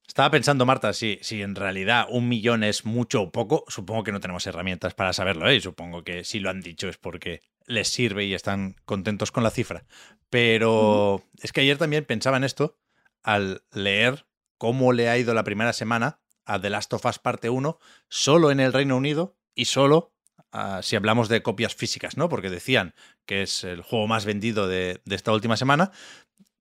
Estaba 0.07 0.31
pensando, 0.31 0.65
Marta, 0.65 0.93
si, 0.93 1.19
si 1.21 1.41
en 1.41 1.55
realidad 1.55 2.07
un 2.09 2.29
millón 2.29 2.63
es 2.63 2.85
mucho 2.85 3.23
o 3.23 3.31
poco, 3.31 3.65
supongo 3.67 4.03
que 4.03 4.11
no 4.11 4.19
tenemos 4.19 4.45
herramientas 4.47 4.93
para 4.93 5.13
saberlo, 5.13 5.49
¿eh? 5.49 5.55
Y 5.55 5.61
supongo 5.61 6.03
que 6.03 6.23
si 6.23 6.39
lo 6.39 6.49
han 6.49 6.61
dicho 6.61 6.87
es 6.87 6.97
porque 6.97 7.41
les 7.65 7.87
sirve 7.87 8.25
y 8.25 8.33
están 8.33 8.75
contentos 8.85 9.31
con 9.31 9.43
la 9.43 9.49
cifra. 9.49 9.85
Pero 10.29 11.23
es 11.41 11.51
que 11.51 11.61
ayer 11.61 11.77
también 11.77 12.05
pensaba 12.05 12.37
en 12.37 12.43
esto 12.43 12.77
al 13.23 13.63
leer 13.71 14.27
cómo 14.57 14.93
le 14.93 15.09
ha 15.09 15.17
ido 15.17 15.33
la 15.33 15.43
primera 15.43 15.73
semana 15.73 16.19
a 16.45 16.61
The 16.61 16.69
Last 16.69 16.93
of 16.93 17.05
Us 17.05 17.19
Parte 17.19 17.49
1 17.49 17.79
solo 18.07 18.51
en 18.51 18.59
el 18.59 18.73
Reino 18.73 18.95
Unido 18.95 19.37
y 19.55 19.65
solo 19.65 20.13
ah, 20.51 20.81
si 20.83 20.95
hablamos 20.95 21.27
de 21.27 21.41
copias 21.41 21.73
físicas, 21.73 22.17
¿no? 22.17 22.29
Porque 22.29 22.51
decían 22.51 22.93
que 23.25 23.41
es 23.41 23.63
el 23.63 23.81
juego 23.81 24.07
más 24.07 24.25
vendido 24.25 24.67
de, 24.67 25.01
de 25.03 25.15
esta 25.15 25.31
última 25.31 25.57
semana, 25.57 25.91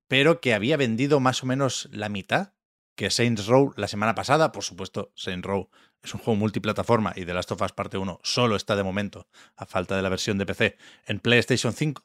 pero 0.09 0.41
que 0.41 0.55
había 0.55 0.79
vendido 0.79 1.21
más 1.21 1.43
o 1.43 1.47
menos 1.47 1.89
la 1.93 2.09
mitad 2.09 2.54
que 2.95 3.11
Saints 3.11 3.47
Row 3.47 3.73
la 3.77 3.89
semana 3.89 4.15
pasada. 4.15 4.53
Por 4.53 4.65
supuesto, 4.65 5.13
Saints 5.15 5.47
Row 5.47 5.69
es 6.03 6.15
un 6.15 6.21
juego 6.21 6.39
multiplataforma 6.39 7.13
y 7.17 7.25
The 7.25 7.35
Last 7.35 7.53
of 7.53 7.63
Us 7.63 7.73
Parte 7.73 7.99
1 7.99 8.21
solo 8.23 8.57
está 8.57 8.77
de 8.77 8.83
momento, 8.83 9.29
a 9.57 9.67
falta 9.67 9.97
de 9.97 10.03
la 10.03 10.09
versión 10.09 10.39
de 10.39 10.47
PC, 10.47 10.77
en 11.07 11.21
PlayStation 11.21 11.73
5. 11.73 12.05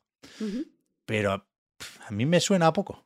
Pero 1.05 1.33
a 1.33 2.11
mí 2.11 2.25
me 2.25 2.39
suena 2.39 2.67
a 2.67 2.73
poco. 2.73 3.05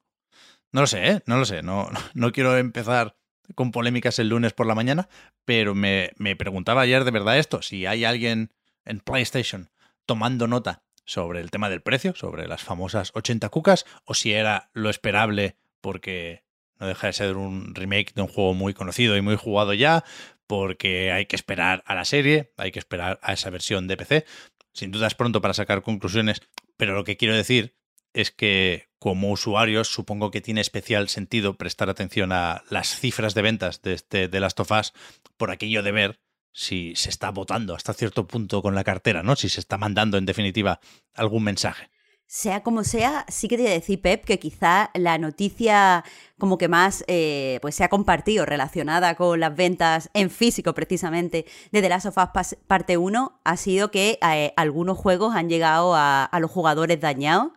No 0.71 0.81
lo 0.81 0.87
sé, 0.87 1.07
¿eh? 1.09 1.23
No 1.25 1.37
lo 1.37 1.45
sé. 1.45 1.61
No, 1.61 1.89
no 2.13 2.31
quiero 2.31 2.57
empezar 2.57 3.15
con 3.55 3.71
polémicas 3.71 4.19
el 4.19 4.29
lunes 4.29 4.53
por 4.53 4.65
la 4.65 4.75
mañana, 4.75 5.09
pero 5.45 5.75
me, 5.75 6.11
me 6.17 6.35
preguntaba 6.35 6.81
ayer 6.81 7.03
de 7.03 7.11
verdad 7.11 7.37
esto, 7.37 7.61
si 7.61 7.85
hay 7.85 8.05
alguien 8.05 8.53
en 8.85 8.99
PlayStation 8.99 9.69
tomando 10.05 10.47
nota 10.47 10.83
sobre 11.05 11.41
el 11.41 11.51
tema 11.51 11.69
del 11.69 11.81
precio, 11.81 12.15
sobre 12.15 12.47
las 12.47 12.63
famosas 12.63 13.11
80 13.13 13.49
cucas, 13.49 13.85
o 14.05 14.13
si 14.13 14.31
era 14.31 14.69
lo 14.73 14.89
esperable 14.89 15.57
porque 15.81 16.43
no 16.79 16.87
deja 16.87 17.07
de 17.07 17.13
ser 17.13 17.37
un 17.37 17.75
remake 17.75 18.13
de 18.13 18.21
un 18.21 18.27
juego 18.27 18.53
muy 18.53 18.73
conocido 18.73 19.15
y 19.17 19.21
muy 19.21 19.35
jugado 19.35 19.73
ya, 19.73 20.03
porque 20.47 21.11
hay 21.11 21.25
que 21.25 21.35
esperar 21.35 21.83
a 21.85 21.95
la 21.95 22.05
serie, 22.05 22.53
hay 22.57 22.71
que 22.71 22.79
esperar 22.79 23.19
a 23.23 23.33
esa 23.33 23.49
versión 23.49 23.87
de 23.87 23.97
PC. 23.97 24.25
Sin 24.73 24.91
duda 24.91 25.07
es 25.07 25.15
pronto 25.15 25.41
para 25.41 25.53
sacar 25.53 25.81
conclusiones, 25.81 26.41
pero 26.77 26.93
lo 26.93 27.03
que 27.03 27.17
quiero 27.17 27.35
decir 27.35 27.75
es 28.13 28.31
que 28.31 28.89
como 28.99 29.31
usuarios 29.31 29.87
supongo 29.87 30.31
que 30.31 30.41
tiene 30.41 30.61
especial 30.61 31.09
sentido 31.09 31.55
prestar 31.57 31.89
atención 31.89 32.31
a 32.31 32.63
las 32.69 32.99
cifras 32.99 33.33
de 33.33 33.41
ventas 33.41 33.81
de 33.81 33.93
este 33.93 34.27
de 34.27 34.39
Last 34.39 34.59
of 34.59 34.71
Us 34.71 34.93
por 35.37 35.51
aquello 35.51 35.83
de 35.83 35.91
ver 35.91 36.19
si 36.53 36.95
se 36.95 37.09
está 37.09 37.31
votando 37.31 37.75
hasta 37.75 37.93
cierto 37.93 38.27
punto 38.27 38.61
con 38.61 38.75
la 38.75 38.83
cartera, 38.83 39.23
¿no? 39.23 39.35
Si 39.35 39.49
se 39.49 39.59
está 39.59 39.77
mandando 39.77 40.17
en 40.17 40.25
definitiva 40.25 40.79
algún 41.13 41.43
mensaje. 41.43 41.89
Sea 42.35 42.63
como 42.63 42.83
sea, 42.83 43.27
sí 43.29 43.47
que 43.47 43.57
te 43.57 43.61
voy 43.61 43.71
a 43.73 43.75
decir, 43.75 44.01
Pep, 44.01 44.25
que 44.25 44.39
quizá 44.39 44.89
la 44.95 45.19
noticia 45.19 46.03
como 46.39 46.57
que 46.57 46.67
más 46.67 47.03
eh, 47.07 47.59
pues 47.61 47.75
se 47.75 47.83
ha 47.83 47.89
compartido 47.89 48.43
relacionada 48.47 49.13
con 49.13 49.39
las 49.39 49.55
ventas 49.55 50.09
en 50.15 50.31
físico 50.31 50.73
precisamente 50.73 51.45
de 51.71 51.81
The 51.83 51.89
Last 51.89 52.07
of 52.07 52.17
Us 52.17 52.55
parte 52.65 52.97
1 52.97 53.39
ha 53.43 53.55
sido 53.55 53.91
que 53.91 54.17
eh, 54.19 54.51
algunos 54.57 54.97
juegos 54.97 55.35
han 55.35 55.47
llegado 55.47 55.93
a, 55.95 56.27
los 56.41 56.49
jugadores 56.49 56.99
dañados 56.99 57.51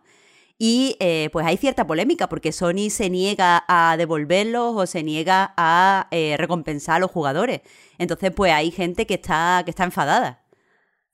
y 0.59 0.95
eh, 0.99 1.31
pues 1.33 1.47
hay 1.47 1.57
cierta 1.57 1.87
polémica 1.87 2.29
porque 2.29 2.51
Sony 2.51 2.91
se 2.91 3.09
niega 3.09 3.65
a 3.67 3.97
devolverlos 3.97 4.75
o 4.75 4.85
se 4.85 5.01
niega 5.01 5.55
a 5.57 6.07
recompensar 6.37 6.97
a 6.97 6.99
los 6.99 7.09
jugadores. 7.09 7.61
Entonces 7.97 8.31
pues 8.31 8.53
hay 8.53 8.69
gente 8.69 9.07
que 9.07 9.15
está, 9.15 9.63
que 9.65 9.71
está 9.71 9.85
enfadada. 9.85 10.43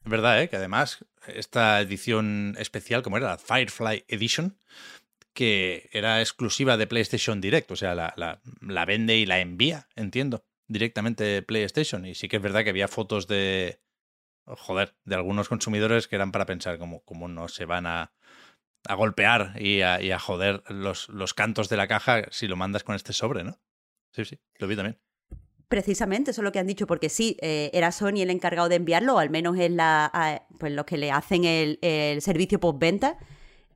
Es 0.03 0.12
verdad. 0.12 0.50
Que 0.50 0.58
además 0.58 1.05
esta 1.27 1.80
edición 1.82 2.56
especial, 2.60 3.03
como 3.03 3.18
era 3.18 3.27
la 3.27 3.38
Firefly 3.38 4.06
Edition, 4.08 4.58
que 5.34 5.89
era 5.92 6.22
exclusiva 6.22 6.77
de 6.77 6.88
PlayStation 6.88 7.42
Direct, 7.42 7.72
o 7.72 7.75
sea, 7.75 7.96
la, 7.96 8.13
la, 8.18 8.42
la 8.62 8.86
vende 8.86 9.18
y 9.18 9.25
la 9.25 9.39
envía, 9.39 9.88
entiendo, 9.96 10.46
directamente 10.68 11.24
de 11.24 11.42
PlayStation. 11.42 12.06
Y 12.06 12.15
sí 12.15 12.27
que 12.27 12.38
es 12.38 12.42
verdad 12.42 12.63
que 12.63 12.70
había 12.70 12.88
fotos 12.88 13.27
de, 13.27 13.80
joder, 14.46 14.96
de 15.06 15.15
algunos 15.15 15.50
consumidores 15.50 16.08
que 16.08 16.15
eran 16.15 16.32
para 16.32 16.46
pensar 16.46 16.77
como, 16.77 17.03
cómo 17.03 17.27
no 17.27 17.48
se 17.48 17.65
van 17.65 17.88
a, 17.88 18.13
a 18.86 18.96
golpear 18.96 19.53
y 19.60 19.82
a, 19.82 20.01
y 20.01 20.12
a 20.12 20.20
joder 20.20 20.63
los, 20.70 21.10
los 21.10 21.34
cantos 21.34 21.70
de 21.70 21.77
la 21.77 21.88
caja 21.88 22.24
si 22.32 22.48
lo 22.48 22.56
mandas 22.56 22.84
con 22.84 22.96
este 22.96 23.13
sobre, 23.13 23.44
¿no? 23.44 23.60
Sí, 24.12 24.25
sí, 24.25 24.39
lo 24.60 24.68
vi 24.68 24.75
también. 24.75 25.00
Precisamente, 25.67 26.32
eso 26.32 26.41
es 26.41 26.43
lo 26.43 26.51
que 26.51 26.60
han 26.60 26.67
dicho, 26.67 26.86
porque 26.86 27.10
sí, 27.10 27.38
eh, 27.41 27.72
era 27.74 27.91
Sony 27.91 28.22
el 28.22 28.29
encargado 28.29 28.70
de 28.70 28.75
enviarlo, 28.75 29.15
o 29.15 29.20
al 29.20 29.29
menos 29.32 29.58
es 29.58 29.72
la, 29.72 30.10
a- 30.13 30.43
pues 30.60 30.72
los 30.72 30.86
que 30.86 30.98
le 30.98 31.12
hacen 31.12 31.46
el, 31.46 31.79
el 31.82 32.22
servicio 32.22 32.60
postventa, 32.60 33.17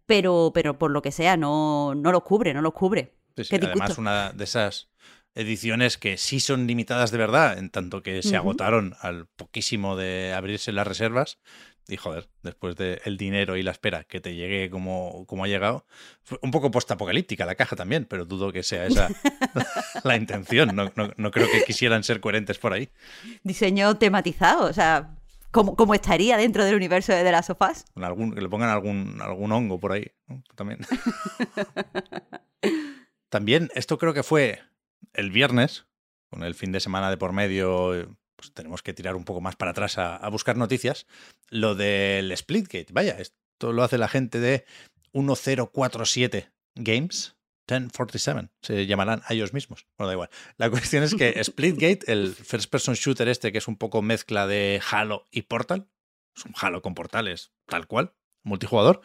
pero, 0.06 0.51
pero 0.53 0.77
por 0.77 0.91
lo 0.91 1.01
que 1.01 1.12
sea, 1.12 1.38
no, 1.38 1.96
no 1.96 2.12
los 2.12 2.24
cubre, 2.24 2.53
no 2.53 2.62
los 2.62 2.74
cubre. 2.74 3.13
Sí, 3.36 3.44
sí, 3.44 3.56
Además, 3.56 3.98
una 3.98 4.32
de 4.32 4.44
esas 4.44 4.89
ediciones 5.36 5.98
que 5.98 6.17
sí 6.17 6.39
son 6.39 6.65
limitadas 6.67 7.12
de 7.12 7.17
verdad, 7.17 7.58
en 7.58 7.70
tanto 7.70 8.01
que 8.03 8.22
se 8.24 8.36
agotaron 8.36 8.96
al 9.01 9.27
poquísimo 9.27 9.96
de 9.96 10.34
abrirse 10.36 10.72
las 10.72 10.88
reservas. 10.88 11.39
Y 11.89 11.96
joder, 11.96 12.27
después 12.44 12.75
del 12.75 13.15
dinero 13.17 13.56
y 13.56 13.63
la 13.63 13.72
espera 13.72 14.03
que 14.03 14.20
te 14.20 14.36
llegue 14.36 14.70
como, 14.70 15.25
como 15.25 15.46
ha 15.46 15.48
llegado, 15.48 15.86
un 16.41 16.51
poco 16.51 16.70
postapocalíptica 16.70 17.46
la 17.46 17.56
caja 17.56 17.77
también, 17.77 18.03
pero 18.06 18.25
dudo 18.25 18.51
que 18.51 18.62
sea 18.63 18.86
esa 18.86 19.08
la 20.03 20.17
intención. 20.17 20.75
No, 20.75 20.91
no- 20.96 21.12
no 21.15 21.32
creo 21.32 21.48
que 21.50 21.63
quisieran 21.63 22.03
ser 22.03 22.20
coherentes 22.20 22.58
por 22.58 22.74
ahí. 22.74 22.89
Diseño 23.44 23.98
tematizado, 23.98 24.65
o 24.65 24.74
sea, 24.74 25.15
¿cómo, 25.51 25.77
cómo 25.77 25.94
estaría 25.94 26.36
dentro 26.36 26.65
del 26.65 26.75
universo 26.75 27.13
de 27.13 27.24
of 27.50 27.58
Us? 27.62 27.86
Con 27.94 28.03
algún, 28.03 28.36
que 28.36 28.41
le 28.41 28.50
pongan 28.50 28.70
algún, 28.70 29.22
algún 29.22 29.53
hongo 29.53 29.79
por 29.79 29.94
ahí. 29.94 30.12
¿no? 30.27 30.44
También. 30.56 30.79
También, 33.29 33.70
esto 33.75 33.98
creo 33.98 34.13
que 34.13 34.24
fue 34.24 34.62
el 35.13 35.32
viernes, 35.32 35.86
con 36.29 36.44
el 36.44 36.56
fin 36.56 36.72
de 36.72 36.79
semana 36.79 37.10
de 37.10 37.17
por 37.17 37.34
medio, 37.34 38.15
pues 38.38 38.53
tenemos 38.53 38.82
que 38.82 38.94
tirar 38.94 39.17
un 39.17 39.25
poco 39.25 39.41
más 39.41 39.58
para 39.58 39.72
atrás 39.72 39.98
a, 39.98 40.15
a 40.15 40.29
buscar 40.29 40.56
noticias. 40.56 41.08
Lo 41.50 41.75
del 41.75 42.36
Splitgate, 42.38 42.88
vaya, 42.91 43.17
esto 43.20 43.74
lo 43.74 43.84
hace 43.84 43.98
la 43.98 44.08
gente 44.08 44.39
de 44.39 44.65
1047 45.13 46.51
Games. 46.75 47.36
1047 47.70 48.50
se 48.62 48.86
llamarán 48.86 49.22
a 49.25 49.34
ellos 49.34 49.53
mismos. 49.53 49.88
Bueno, 49.98 50.08
da 50.08 50.13
igual. 50.13 50.29
La 50.58 50.70
cuestión 50.72 51.03
es 51.03 51.15
que 51.15 51.38
Splitgate, 51.44 52.12
el 52.12 52.34
first 52.34 52.70
person 52.72 52.96
shooter 52.96 53.27
este, 53.27 53.51
que 53.51 53.58
es 53.58 53.67
un 53.67 53.75
poco 53.75 54.01
mezcla 54.01 54.48
de 54.48 54.82
Halo 54.89 55.25
y 55.32 55.41
Portal, 55.44 55.89
es 56.36 56.46
un 56.46 56.53
Halo 56.60 56.82
con 56.82 56.94
portales, 56.94 57.51
tal 57.65 57.88
cual, 57.88 58.13
multijugador, 58.44 59.01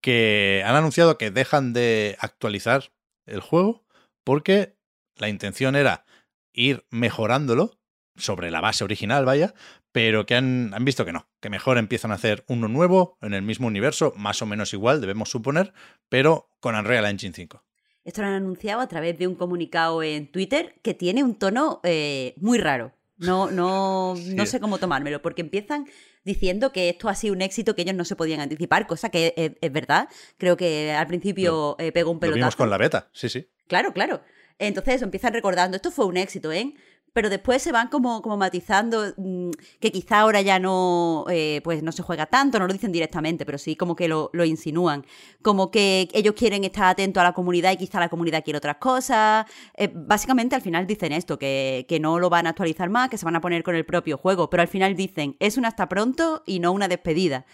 que 0.00 0.62
han 0.64 0.76
anunciado 0.76 1.18
que 1.18 1.30
dejan 1.30 1.72
de 1.72 2.16
actualizar 2.20 2.92
el 3.26 3.40
juego 3.40 3.84
porque 4.24 4.76
la 5.16 5.28
intención 5.28 5.76
era 5.76 6.04
ir 6.52 6.86
mejorándolo 6.90 7.77
sobre 8.18 8.50
la 8.50 8.60
base 8.60 8.84
original, 8.84 9.24
vaya, 9.24 9.54
pero 9.92 10.26
que 10.26 10.34
han, 10.34 10.72
han 10.74 10.84
visto 10.84 11.04
que 11.04 11.12
no, 11.12 11.28
que 11.40 11.50
mejor 11.50 11.78
empiezan 11.78 12.10
a 12.10 12.14
hacer 12.14 12.44
uno 12.48 12.68
nuevo 12.68 13.16
en 13.22 13.34
el 13.34 13.42
mismo 13.42 13.66
universo, 13.66 14.12
más 14.16 14.42
o 14.42 14.46
menos 14.46 14.72
igual, 14.74 15.00
debemos 15.00 15.30
suponer, 15.30 15.72
pero 16.08 16.50
con 16.60 16.74
Unreal 16.74 17.06
Engine 17.06 17.34
5. 17.34 17.64
Esto 18.04 18.22
lo 18.22 18.28
han 18.28 18.34
anunciado 18.34 18.80
a 18.80 18.88
través 18.88 19.18
de 19.18 19.26
un 19.26 19.34
comunicado 19.34 20.02
en 20.02 20.30
Twitter 20.30 20.74
que 20.82 20.94
tiene 20.94 21.22
un 21.22 21.34
tono 21.34 21.80
eh, 21.84 22.34
muy 22.38 22.58
raro. 22.58 22.92
No, 23.18 23.50
no, 23.50 24.14
no 24.34 24.46
sé 24.46 24.60
cómo 24.60 24.78
tomármelo, 24.78 25.20
porque 25.20 25.42
empiezan 25.42 25.86
diciendo 26.24 26.72
que 26.72 26.88
esto 26.88 27.08
ha 27.08 27.14
sido 27.14 27.34
un 27.34 27.42
éxito 27.42 27.74
que 27.74 27.82
ellos 27.82 27.94
no 27.94 28.04
se 28.04 28.16
podían 28.16 28.40
anticipar, 28.40 28.86
cosa 28.86 29.10
que 29.10 29.34
es, 29.36 29.52
es 29.60 29.72
verdad. 29.72 30.08
Creo 30.36 30.56
que 30.56 30.92
al 30.92 31.06
principio 31.06 31.76
eh, 31.78 31.92
pegó 31.92 32.10
un 32.10 32.16
Lo 32.16 32.20
pelotazo. 32.20 32.38
vimos 32.38 32.56
con 32.56 32.70
la 32.70 32.78
beta, 32.78 33.10
sí, 33.12 33.28
sí. 33.28 33.48
Claro, 33.66 33.92
claro. 33.92 34.22
Entonces 34.58 34.96
eso, 34.96 35.04
empiezan 35.04 35.32
recordando, 35.32 35.76
esto 35.76 35.90
fue 35.90 36.06
un 36.06 36.16
éxito, 36.16 36.50
¿eh? 36.52 36.74
Pero 37.12 37.30
después 37.30 37.62
se 37.62 37.72
van 37.72 37.88
como, 37.88 38.22
como 38.22 38.36
matizando 38.36 39.12
mm, 39.16 39.50
que 39.80 39.90
quizá 39.92 40.20
ahora 40.20 40.40
ya 40.40 40.58
no, 40.58 41.24
eh, 41.30 41.60
pues 41.64 41.82
no 41.82 41.92
se 41.92 42.02
juega 42.02 42.26
tanto, 42.26 42.58
no 42.58 42.66
lo 42.66 42.72
dicen 42.72 42.92
directamente, 42.92 43.44
pero 43.46 43.58
sí 43.58 43.76
como 43.76 43.96
que 43.96 44.08
lo, 44.08 44.30
lo 44.32 44.44
insinúan. 44.44 45.04
Como 45.42 45.70
que 45.70 46.08
ellos 46.12 46.34
quieren 46.34 46.64
estar 46.64 46.84
atentos 46.84 47.20
a 47.20 47.24
la 47.24 47.32
comunidad 47.32 47.72
y 47.72 47.76
quizá 47.76 48.00
la 48.00 48.08
comunidad 48.08 48.44
quiere 48.44 48.58
otras 48.58 48.76
cosas. 48.76 49.46
Eh, 49.74 49.90
básicamente 49.92 50.54
al 50.54 50.62
final 50.62 50.86
dicen 50.86 51.12
esto, 51.12 51.38
que, 51.38 51.86
que 51.88 52.00
no 52.00 52.18
lo 52.18 52.30
van 52.30 52.46
a 52.46 52.50
actualizar 52.50 52.88
más, 52.90 53.08
que 53.08 53.18
se 53.18 53.24
van 53.24 53.36
a 53.36 53.40
poner 53.40 53.62
con 53.62 53.74
el 53.74 53.84
propio 53.84 54.18
juego, 54.18 54.50
pero 54.50 54.62
al 54.62 54.68
final 54.68 54.94
dicen, 54.94 55.36
es 55.40 55.56
un 55.56 55.64
hasta 55.64 55.88
pronto 55.88 56.42
y 56.46 56.60
no 56.60 56.72
una 56.72 56.88
despedida. 56.88 57.46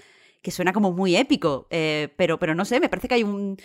Que 0.42 0.50
suena 0.50 0.74
como 0.74 0.92
muy 0.92 1.16
épico, 1.16 1.66
eh, 1.70 2.12
pero, 2.18 2.38
pero 2.38 2.54
no 2.54 2.66
sé, 2.66 2.78
me 2.78 2.90
parece 2.90 3.08
que 3.08 3.14
hay 3.14 3.22
un, 3.22 3.56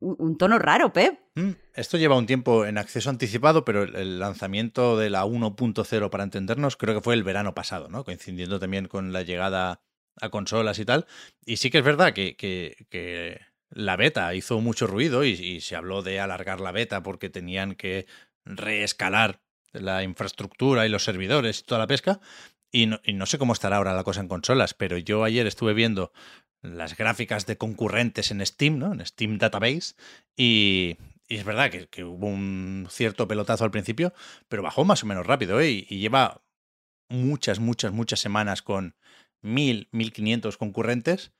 un, 0.00 0.36
tono 0.38 0.58
raro, 0.58 0.92
Pep. 0.92 1.20
Mm, 1.34 1.50
Esto 1.74 1.96
lleva 1.98 2.16
un 2.16 2.26
tiempo 2.26 2.64
en 2.66 2.78
acceso 2.78 3.10
anticipado, 3.10 3.64
pero 3.64 3.82
el, 3.84 3.94
el 3.94 4.18
lanzamiento 4.18 4.96
de 4.98 5.10
la 5.10 5.24
1.0, 5.24 6.10
para 6.10 6.24
entendernos, 6.24 6.76
creo 6.76 6.94
que 6.94 7.00
fue 7.02 7.14
el 7.14 7.22
verano 7.22 7.54
pasado, 7.54 7.88
¿no? 7.88 8.04
Coincidiendo 8.04 8.58
también 8.58 8.88
con 8.88 9.12
la 9.12 9.22
llegada 9.22 9.80
a 10.20 10.28
consolas 10.30 10.78
y 10.78 10.84
tal. 10.84 11.06
Y 11.46 11.56
sí 11.58 11.70
que 11.70 11.78
es 11.78 11.84
verdad 11.84 12.12
que, 12.12 12.36
que- 12.36 12.86
que 12.90 13.40
la 13.70 13.96
beta 13.96 14.34
hizo 14.34 14.60
mucho 14.60 14.86
ruido 14.88 15.22
y, 15.24 15.30
y 15.30 15.60
se 15.60 15.76
habló 15.76 16.02
de 16.02 16.18
alargar 16.18 16.60
la 16.60 16.72
beta 16.72 17.02
porque 17.02 17.30
tenían 17.30 17.74
que 17.76 18.06
reescalar 18.44 19.40
la 19.72 20.02
infraestructura 20.02 20.84
y 20.86 20.88
los 20.88 21.04
servidores 21.04 21.60
y 21.60 21.62
toda 21.64 21.78
la 21.78 21.86
pesca. 21.86 22.20
Y 22.72 22.86
no, 22.86 23.00
y 23.04 23.14
no 23.14 23.26
sé 23.26 23.38
cómo 23.38 23.52
estará 23.52 23.76
ahora 23.76 23.94
la 23.94 24.04
cosa 24.04 24.20
en 24.20 24.28
consolas, 24.28 24.74
pero 24.74 24.96
yo 24.98 25.24
ayer 25.24 25.46
estuve 25.46 25.74
viendo 25.74 26.12
las 26.62 26.96
gráficas 26.96 27.46
de 27.46 27.56
concurrentes 27.56 28.30
en 28.30 28.44
Steam, 28.44 28.78
¿no? 28.78 28.92
En 28.92 29.04
Steam 29.04 29.38
Database. 29.38 29.94
Y, 30.36 30.98
y 31.30 31.36
es 31.36 31.44
verdad 31.44 31.70
que, 31.70 32.04
hubo 32.04 32.26
un 32.26 32.88
cierto 32.90 33.28
pelotazo 33.28 33.62
al 33.64 33.70
principio, 33.70 34.12
pero 34.48 34.64
bajó 34.64 34.84
más 34.84 35.04
o 35.04 35.06
menos 35.06 35.24
rápido, 35.24 35.60
¿eh? 35.60 35.70
Y, 35.70 35.98
lleva 36.00 36.42
muchas, 37.08 37.60
muchas, 37.60 37.92
muchas 37.92 38.18
semanas 38.18 38.62
con 38.62 38.96
mil, 39.40 39.88
mil 39.92 40.12
quinientos 40.12 40.56
concurrentes. 40.56 41.32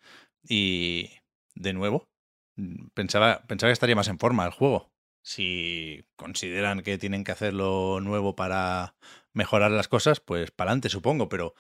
Y 0.49 1.11
de 1.57 1.73
nuevo, 1.73 2.09
pensaba, 2.95 3.43
pensaba 3.49 3.71
que 3.71 3.75
estaría 3.75 3.97
más 3.97 4.07
en 4.07 4.21
forma 4.21 4.47
el 4.47 4.53
juego. 4.53 4.93
Si 5.25 6.05
consideran 6.17 6.83
que 6.83 6.97
tienen 6.97 7.25
que 7.25 7.33
hacerlo 7.33 8.01
nuevo 8.01 8.37
para 8.37 8.95
mejorar 9.33 9.71
las 9.71 9.89
cosas, 9.89 10.21
pues 10.21 10.51
para 10.51 10.71
adelante, 10.71 10.89
supongo, 10.89 11.29
pero 11.29 11.55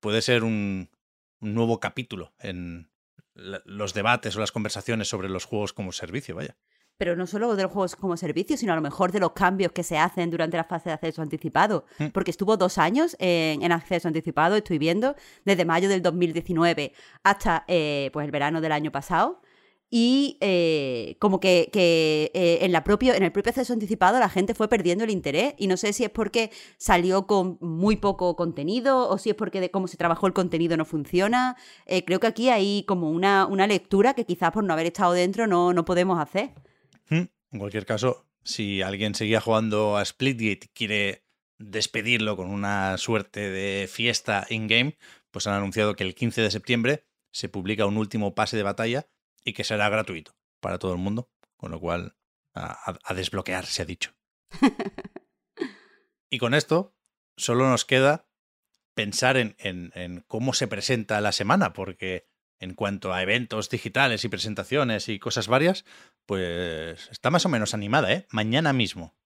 puede 0.00 0.22
ser 0.22 0.44
un, 0.44 0.90
un 1.40 1.54
nuevo 1.54 1.80
capítulo 1.80 2.32
en 2.38 2.90
la- 3.34 3.62
los 3.64 3.94
debates 3.94 4.36
o 4.36 4.40
las 4.40 4.52
conversaciones 4.52 5.08
sobre 5.08 5.28
los 5.28 5.44
juegos 5.44 5.72
como 5.72 5.92
servicio, 5.92 6.34
vaya. 6.36 6.56
pero 6.96 7.16
no 7.16 7.26
solo 7.26 7.56
de 7.56 7.64
los 7.64 7.72
juegos 7.72 7.96
como 7.96 8.16
servicio, 8.16 8.56
sino 8.56 8.72
a 8.72 8.76
lo 8.76 8.82
mejor 8.82 9.10
de 9.10 9.18
los 9.18 9.32
cambios 9.32 9.72
que 9.72 9.82
se 9.82 9.98
hacen 9.98 10.30
durante 10.30 10.56
la 10.56 10.62
fase 10.62 10.90
de 10.90 10.94
acceso 10.94 11.22
anticipado. 11.22 11.86
Mm. 11.98 12.06
Porque 12.08 12.30
estuvo 12.30 12.56
dos 12.56 12.78
años 12.78 13.16
en, 13.18 13.62
en 13.62 13.72
acceso 13.72 14.06
anticipado, 14.06 14.54
estoy 14.54 14.78
viendo, 14.78 15.16
desde 15.44 15.64
mayo 15.64 15.88
del 15.88 16.02
2019 16.02 16.92
hasta 17.24 17.64
eh, 17.66 18.10
pues 18.12 18.24
el 18.24 18.30
verano 18.30 18.60
del 18.60 18.70
año 18.70 18.92
pasado. 18.92 19.42
Y 19.96 20.38
eh, 20.40 21.14
como 21.20 21.38
que, 21.38 21.70
que, 21.72 22.32
eh, 22.34 22.58
en, 22.62 22.72
la 22.72 22.82
propio, 22.82 23.14
en 23.14 23.22
el 23.22 23.30
propio 23.30 23.50
acceso 23.50 23.72
anticipado 23.72 24.18
la 24.18 24.28
gente 24.28 24.52
fue 24.52 24.66
perdiendo 24.66 25.04
el 25.04 25.10
interés. 25.10 25.54
Y 25.56 25.68
no 25.68 25.76
sé 25.76 25.92
si 25.92 26.02
es 26.02 26.10
porque 26.10 26.50
salió 26.78 27.28
con 27.28 27.58
muy 27.60 27.94
poco 27.94 28.34
contenido 28.34 29.08
o 29.08 29.18
si 29.18 29.30
es 29.30 29.36
porque 29.36 29.60
de 29.60 29.70
cómo 29.70 29.86
se 29.86 29.96
trabajó 29.96 30.26
el 30.26 30.32
contenido 30.32 30.76
no 30.76 30.84
funciona. 30.84 31.56
Eh, 31.86 32.04
creo 32.04 32.18
que 32.18 32.26
aquí 32.26 32.48
hay 32.48 32.82
como 32.88 33.08
una, 33.08 33.46
una 33.46 33.68
lectura 33.68 34.14
que 34.14 34.26
quizás 34.26 34.50
por 34.50 34.64
no 34.64 34.72
haber 34.72 34.86
estado 34.86 35.12
dentro 35.12 35.46
no, 35.46 35.72
no 35.72 35.84
podemos 35.84 36.18
hacer. 36.18 36.50
Mm, 37.10 37.28
En 37.52 37.58
cualquier 37.60 37.86
caso, 37.86 38.26
si 38.42 38.82
alguien 38.82 39.14
seguía 39.14 39.40
jugando 39.40 39.96
a 39.96 40.04
Splitgate 40.04 40.66
y 40.66 40.68
quiere 40.74 41.24
despedirlo 41.58 42.36
con 42.36 42.50
una 42.50 42.98
suerte 42.98 43.48
de 43.48 43.86
fiesta 43.86 44.44
in-game, 44.50 44.98
pues 45.30 45.46
han 45.46 45.54
anunciado 45.54 45.94
que 45.94 46.02
el 46.02 46.16
15 46.16 46.40
de 46.42 46.50
septiembre 46.50 47.04
se 47.30 47.48
publica 47.48 47.86
un 47.86 47.96
último 47.96 48.34
pase 48.34 48.56
de 48.56 48.64
batalla 48.64 49.06
y 49.44 49.52
que 49.52 49.64
será 49.64 49.88
gratuito 49.88 50.36
para 50.60 50.78
todo 50.78 50.92
el 50.92 50.98
mundo, 50.98 51.30
con 51.56 51.70
lo 51.70 51.80
cual 51.80 52.16
a, 52.54 52.94
desbloquear 53.14 53.66
se 53.66 53.82
ha 53.82 53.84
dicho. 53.84 54.14
y 56.30 56.38
con 56.38 56.54
esto 56.54 56.96
solo 57.36 57.68
nos 57.68 57.84
queda 57.84 58.28
pensar 58.94 59.36
en, 59.36 59.56
en- 59.58 59.92
en 59.94 60.20
cómo 60.28 60.52
se 60.52 60.68
presenta 60.68 61.20
la 61.20 61.32
semana, 61.32 61.72
porque 61.72 62.28
en 62.60 62.74
cuanto 62.74 63.12
a 63.12 63.22
eventos 63.22 63.68
digitales 63.68 64.24
y 64.24 64.28
presentaciones 64.28 65.08
y 65.08 65.18
cosas 65.18 65.48
varias, 65.48 65.84
pues 66.26 67.08
está 67.10 67.30
más 67.30 67.44
o 67.44 67.48
menos 67.48 67.74
animada, 67.74 68.12
¿eh? 68.12 68.26
Mañana 68.30 68.72
mismo 68.72 69.16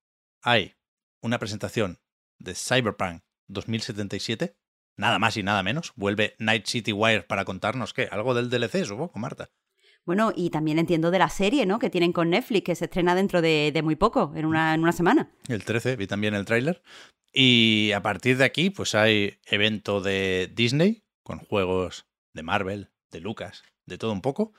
hay 0.43 0.77
una 1.21 1.39
presentación 1.39 2.01
de 2.39 2.55
Cyberpunk 2.55 3.23
2077, 3.49 4.57
nada 4.97 5.19
más 5.19 5.37
y 5.37 5.43
nada 5.43 5.63
menos. 5.63 5.93
Vuelve 5.97 6.35
Night 6.39 6.67
City 6.67 6.93
Wire 6.93 7.23
para 7.25 7.45
contarnos 7.45 7.93
qué, 7.93 8.09
algo 8.11 8.35
del 8.35 8.49
DLC, 8.51 8.85
supongo, 8.85 9.13
Marta. 9.19 9.51
Bueno, 10.09 10.33
y 10.35 10.49
también 10.49 10.79
entiendo 10.79 11.11
de 11.11 11.19
la 11.19 11.29
serie, 11.29 11.67
¿no? 11.67 11.79
Que 11.79 11.91
tienen 11.91 12.15
con 12.15 12.31
Netflix, 12.31 12.65
que 12.65 12.75
se 12.75 12.87
estrena 12.87 13.15
dentro 13.15 13.43
de, 13.43 13.73
de 13.75 13.83
muy 13.83 13.95
poco, 13.95 14.33
en 14.35 14.47
una, 14.47 14.73
en 14.73 14.81
una 14.81 14.93
semana. 14.93 15.31
El 15.49 15.67
13, 15.67 15.97
vi 15.97 16.07
también 16.07 16.33
el 16.33 16.47
tráiler. 16.47 16.81
Y 17.31 17.93
a 17.93 18.01
partir 18.01 18.39
de 18.39 18.45
aquí, 18.45 18.71
pues 18.71 18.95
hay 18.95 19.39
evento 19.45 20.01
de 20.01 20.51
Disney 20.55 21.03
con 21.23 21.41
juegos 21.41 22.07
de 22.33 22.43
Marvel, 22.43 22.89
de 23.11 23.21
Lucas, 23.21 23.65
de 23.85 23.99
todo 23.99 24.13
un 24.13 24.23
poco. 24.23 24.55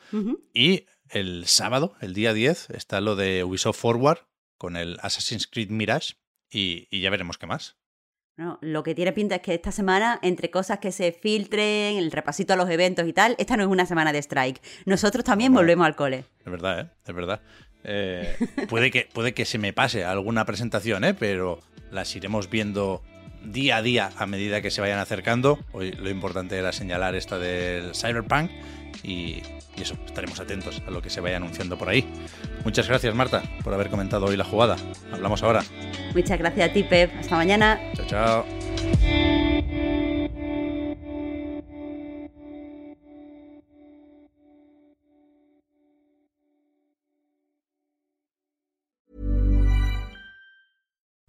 Y 0.53 0.86
el 1.10 1.48
sábado, 1.48 1.96
el 2.00 2.13
día 2.13 2.36
10, 2.36 2.70
está 2.70 3.01
lo 3.01 3.15
de 3.15 3.44
Ubisoft 3.44 3.79
Forward 3.79 4.27
con 4.56 4.75
el 4.75 5.00
Assassin's 5.01 5.48
Creed 5.48 5.72
Mirage 5.72 6.13
y, 6.51 6.88
y 6.91 7.01
ya 7.01 7.10
veremos 7.10 7.39
qué 7.39 7.48
más. 7.48 7.78
No, 8.39 8.58
lo 8.62 8.84
que 8.84 8.96
tiene 8.96 9.12
pinta 9.12 9.36
es 9.36 9.41
que 9.41 9.53
esta 9.53 9.74
semana, 9.74 10.17
entre 10.22 10.50
cosas 10.50 10.79
que 10.79 10.93
se 10.93 11.12
filtren, 11.12 11.98
el 11.98 12.10
repasito 12.10 12.53
a 12.53 12.55
los 12.55 12.69
eventos 12.69 13.05
y 13.05 13.12
tal, 13.12 13.36
esta 13.38 13.58
no 13.58 13.63
es 13.63 13.69
una 13.69 13.86
semana 13.86 14.13
de 14.13 14.19
strike. 14.19 14.62
Nosotros 14.86 15.25
también 15.25 15.53
volvemos 15.53 15.86
al 15.86 15.98
cole. 15.98 16.24
Es 16.46 16.50
verdad, 16.50 16.79
¿eh? 16.79 16.88
Es 17.05 17.13
verdad. 17.13 17.41
Eh, 17.84 18.38
puede, 18.69 18.91
que, 18.91 19.10
puede 19.12 19.34
que 19.34 19.43
se 19.43 19.58
me 19.58 19.74
pase 19.74 20.05
alguna 20.05 20.46
presentación, 20.46 21.03
¿eh? 21.03 21.13
Pero 21.13 21.60
las 21.91 22.15
iremos 22.15 22.50
viendo 22.50 23.03
día 23.43 23.75
a 23.75 23.81
día 23.81 24.10
a 24.15 24.25
medida 24.25 24.62
que 24.62 24.72
se 24.72 24.79
vayan 24.79 25.00
acercando. 25.00 25.60
Hoy 25.74 25.91
lo 25.91 26.10
importante 26.10 26.55
era 26.55 26.72
señalar 26.72 27.15
esta 27.15 27.38
del 27.39 27.93
Cyberpunk 27.93 28.51
y, 29.03 29.41
y 29.75 29.81
eso, 29.81 29.98
estaremos 30.05 30.39
atentos 30.39 30.81
a 30.88 30.91
lo 30.91 31.01
que 31.01 31.10
se 31.10 31.19
vaya 31.19 31.36
anunciando 31.36 31.77
por 31.77 31.89
ahí. 31.89 32.10
Muchas 32.63 32.88
gracias, 32.88 33.13
Marta, 33.13 33.43
por 33.65 33.74
haber 33.74 33.89
comentado 33.89 34.27
hoy 34.27 34.38
la 34.38 34.46
jugada. 34.46 34.77
Hablamos 35.12 35.43
ahora. 35.43 35.62
Muchas 36.13 36.39
gracias 36.39 36.69
a 36.69 36.73
ti, 36.73 36.83
Pep. 36.83 37.11
Hasta 37.19 37.35
mañana. 37.35 37.79
Chao, 37.95 38.05
chao. 38.07 38.45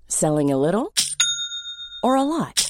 Selling 0.09 0.51
a 0.53 0.57
little 0.59 0.93
or 2.03 2.17
a 2.17 2.23
lot? 2.23 2.70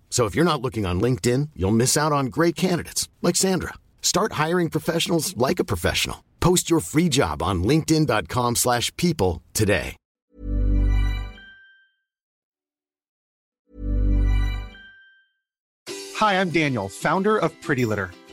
So 0.11 0.25
if 0.25 0.35
you're 0.35 0.45
not 0.45 0.61
looking 0.61 0.85
on 0.85 1.01
LinkedIn, 1.01 1.49
you'll 1.55 1.71
miss 1.71 1.95
out 1.97 2.11
on 2.11 2.27
great 2.27 2.55
candidates 2.55 3.09
like 3.21 3.37
Sandra. 3.37 3.73
Start 4.01 4.33
hiring 4.33 4.69
professionals 4.69 5.35
like 5.37 5.59
a 5.59 5.63
professional. 5.63 6.23
Post 6.41 6.69
your 6.69 6.81
free 6.81 7.09
job 7.09 7.41
on 7.41 7.63
linkedin.com/people 7.63 9.41
today. 9.53 9.95
Hi, 16.21 16.39
I'm 16.39 16.51
Daniel, 16.51 16.87
founder 16.87 17.39
of 17.39 17.51
Pretty 17.63 17.83
Litter. 17.83 18.11